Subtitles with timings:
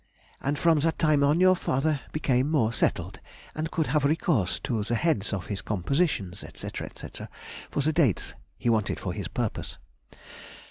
[0.41, 3.19] And from that time on, your father became more settled,
[3.53, 7.07] and could have recourse to the heads of his compositions, &c., &c.,
[7.69, 9.77] for the dates he wanted for his purpose.